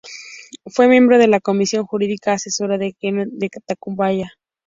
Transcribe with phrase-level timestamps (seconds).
[0.65, 4.31] Fue miembro de la Comisión Jurídica Asesora de la Generalitat de Catalunya.